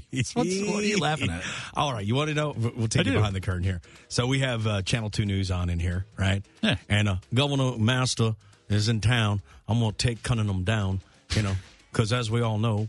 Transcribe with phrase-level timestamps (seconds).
[0.10, 1.42] What's, what are you laughing at?
[1.74, 2.54] All right, you want to know?
[2.56, 3.18] We'll take I you do.
[3.18, 3.80] behind the curtain here.
[4.08, 6.42] So we have uh, Channel Two News on in here, right?
[6.62, 6.76] Yeah.
[6.88, 8.36] And uh, Governor McMaster
[8.68, 9.42] is in town.
[9.68, 11.00] I'm going to take Cunningham down,
[11.34, 11.54] you know,
[11.90, 12.88] because as we all know,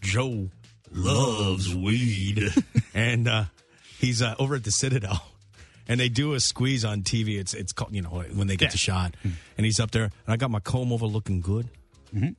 [0.00, 0.48] Joe
[0.92, 2.42] loves weed,
[2.94, 3.44] and uh,
[3.98, 5.24] he's uh, over at the Citadel.
[5.90, 7.38] And they do a squeeze on TV.
[7.38, 8.72] It's it's called you know when they get Yeah.
[8.72, 9.14] the shot,
[9.56, 10.04] and he's up there.
[10.04, 11.66] And I got my comb over looking good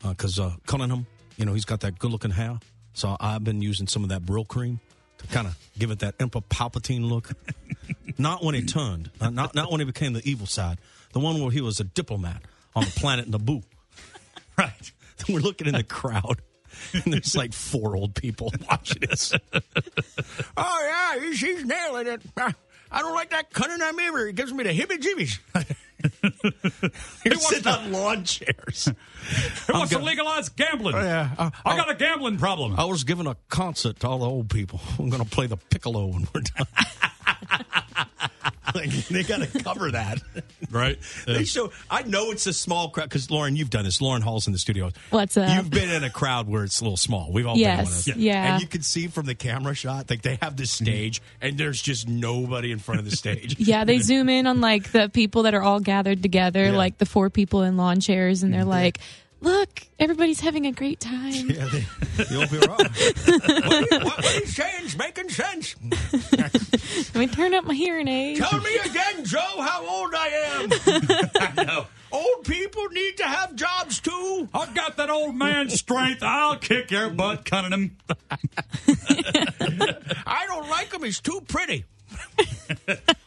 [0.04, 2.60] because uh, Cunningham, you know, he's got that good looking hair.
[3.00, 4.78] So I've been using some of that Brylcreem
[5.20, 7.30] to kind of give it that Emperor Palpatine look.
[8.18, 10.80] not when he turned, not not when he became the evil side.
[11.14, 12.42] The one where he was a diplomat
[12.76, 13.64] on the planet Naboo.
[14.58, 14.92] Right.
[15.30, 16.42] We're looking in the crowd.
[16.92, 19.34] And there's like four old people watching us.
[20.58, 22.22] oh yeah, he's, he's nailing it.
[22.36, 22.54] I,
[23.00, 24.28] don't like that Cunningham either.
[24.28, 24.74] It gives me the
[26.70, 27.26] hibby-jibbies.
[27.26, 28.86] You're sitting on lawn chairs.
[29.68, 30.96] Who wants to legalize gambling?
[30.96, 31.52] Oh, yeah.
[31.66, 32.80] I got a gambling problem.
[32.80, 34.80] I was giving a concert to all the old people.
[34.98, 36.68] I'm going to play the piccolo when we're done.
[38.80, 40.20] like, they got to cover that,
[40.72, 40.98] right.
[41.26, 41.72] They show.
[41.90, 44.02] I know it's a small crowd because Lauren, you've done this.
[44.02, 44.92] Lauren Hall's in the studio.
[45.10, 45.56] What's up?
[45.56, 47.32] You've been in a crowd where it's a little small.
[47.32, 48.16] We've all Yes, been one of those.
[48.18, 48.54] yeah.
[48.54, 50.86] And you can see from the camera shot, like they have the mm-hmm.
[50.86, 53.58] stage, and there's just nobody in front of the stage.
[53.70, 56.72] Yeah, they zoom in on like the people that are all gathered together, Yeah.
[56.72, 59.00] like the four people in lawn chairs, and they're like,
[59.42, 61.86] "Look, everybody's having a great time." Yeah, they,
[62.30, 62.78] you'll be wrong.
[62.78, 65.76] what, are you, what, what he's saying's making sense.
[67.14, 68.38] Let me turn up my hearing aid.
[68.38, 70.70] Tell me again, Joe, how old I am.
[71.58, 71.88] I know.
[72.12, 74.50] Old people need to have jobs too.
[74.54, 76.24] I've got that old man strength.
[76.24, 77.98] I'll kick your butt, Cunningham.
[80.26, 81.04] I don't like him.
[81.04, 81.86] He's too pretty.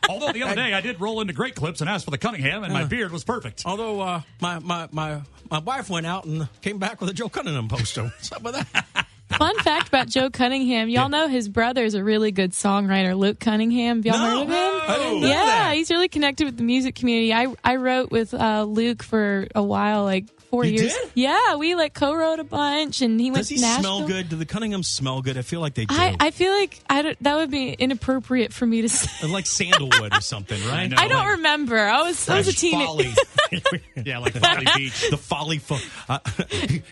[0.09, 2.65] Although the other day I did roll into Great Clips and asked for the Cunningham,
[2.65, 3.63] and my beard was perfect.
[3.65, 7.29] Although uh, my, my my my wife went out and came back with a Joe
[7.29, 8.03] Cunningham poster.
[8.05, 9.07] What's up with that?
[9.39, 13.39] Fun fact about Joe Cunningham: y'all know his brother is a really good songwriter, Luke
[13.41, 14.03] Cunningham.
[14.03, 14.72] Have y'all No, heard of him?
[14.89, 15.75] I didn't know yeah, that.
[15.77, 17.33] he's really connected with the music community.
[17.33, 20.95] I I wrote with uh, Luke for a while, like four You years.
[20.95, 21.11] did?
[21.15, 23.99] Yeah, we like co-wrote a bunch, and he went Does he to Nashville.
[23.99, 24.29] smell good?
[24.29, 25.39] Do the Cunninghams smell good?
[25.39, 25.95] I feel like they do.
[25.95, 29.27] I, I feel like I don't, that would be inappropriate for me to say.
[29.33, 30.89] like sandalwood or something, right?
[30.91, 30.97] know.
[30.99, 31.79] I don't remember.
[31.79, 33.11] I was I was a teenager.
[34.05, 35.11] Yeah, like Folly Beach.
[35.11, 35.59] the folly.
[35.59, 35.79] Fo-
[36.09, 36.19] uh,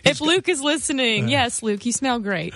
[0.05, 2.53] If Luke is listening, yes, Luke, you smell great.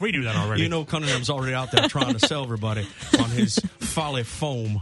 [0.00, 0.62] We do that already.
[0.62, 2.86] you know, Cunningham's already out there trying to sell everybody
[3.18, 4.80] on his folly foam.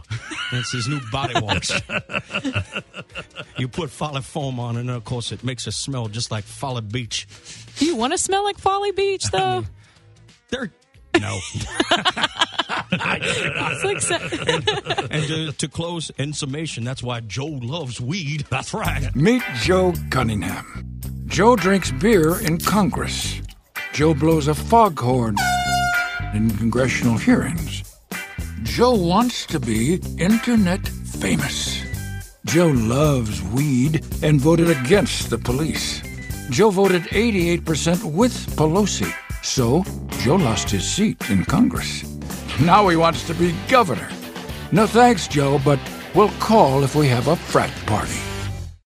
[0.51, 1.71] It's his new body wash.
[3.57, 6.81] you put folly foam on, and of course, it makes it smell just like Folly
[6.81, 7.27] Beach.
[7.77, 9.63] Do you want to smell like Folly Beach though?
[10.49, 10.71] They're
[11.19, 11.39] no.
[12.89, 14.19] It's like sa-
[15.11, 18.45] and to, to close in summation, that's why Joe loves weed.
[18.49, 19.13] That's right.
[19.15, 20.99] Meet Joe Cunningham.
[21.25, 23.41] Joe drinks beer in Congress.
[23.97, 25.35] Joe blows a foghorn
[26.35, 27.81] in congressional hearings.
[28.61, 31.81] Joe wants to be internet famous.
[32.45, 36.03] Joe loves weed and voted against the police.
[36.51, 39.11] Joe voted 88% with Pelosi.
[39.41, 39.83] So,
[40.19, 42.03] Joe lost his seat in Congress.
[42.61, 44.09] Now he wants to be governor.
[44.71, 45.79] No thanks, Joe, but
[46.13, 48.19] we'll call if we have a frat party.